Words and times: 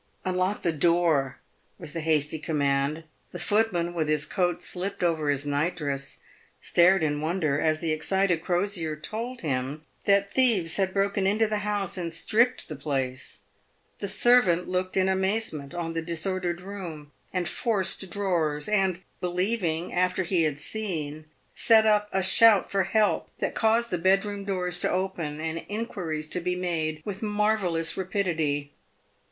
"Unlock 0.25 0.63
the 0.63 0.71
door," 0.71 1.37
was 1.77 1.93
the 1.93 1.99
hasty 1.99 2.39
command. 2.39 3.03
The 3.29 3.37
footman, 3.37 3.93
with 3.93 4.07
his 4.07 4.25
coat 4.25 4.63
slipped 4.63 5.03
over 5.03 5.29
his 5.29 5.45
night 5.45 5.75
dress, 5.75 6.21
stared 6.59 7.03
in 7.03 7.21
wonder, 7.21 7.61
as 7.61 7.81
the 7.81 7.91
excited 7.91 8.41
Crosier 8.41 8.95
told 8.95 9.41
him 9.41 9.83
that 10.05 10.27
thieves 10.33 10.77
had 10.77 10.91
broken 10.91 11.27
into 11.27 11.45
the 11.45 11.59
house 11.59 11.99
and 11.99 12.11
stripped 12.11 12.67
the 12.67 12.75
place. 12.75 13.41
The 13.99 14.07
servant 14.07 14.67
looked 14.67 14.97
in 14.97 15.07
amaze 15.07 15.53
on 15.53 15.93
the 15.93 16.01
disordered 16.01 16.61
room 16.61 17.11
and 17.31 17.47
forced 17.47 18.09
drawers, 18.09 18.67
and 18.67 19.01
believing 19.19 19.93
after 19.93 20.23
he 20.23 20.41
had 20.45 20.57
seen, 20.57 21.25
set 21.53 21.85
up 21.85 22.09
a 22.11 22.23
shout 22.23 22.71
for 22.71 22.83
406 22.85 22.93
PAVED 22.93 23.03
WITH 23.03 23.03
GOLD. 23.03 23.21
help 23.21 23.39
that 23.39 23.53
caused 23.61 23.89
the 23.91 23.99
bedroom 24.03 24.45
doors 24.45 24.79
to 24.79 24.89
open 24.89 25.39
and 25.39 25.63
inquiries 25.69 26.27
to 26.29 26.39
be 26.39 26.55
made 26.55 27.03
with 27.05 27.21
marvellous 27.21 27.95
rapidity. 27.95 28.73